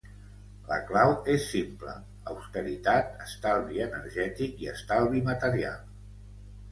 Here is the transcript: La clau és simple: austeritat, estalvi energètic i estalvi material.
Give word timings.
La 0.69 0.77
clau 0.85 1.11
és 1.33 1.43
simple: 1.49 1.91
austeritat, 2.31 3.11
estalvi 3.25 3.83
energètic 3.85 4.65
i 4.65 4.71
estalvi 4.73 5.23
material. 5.29 5.85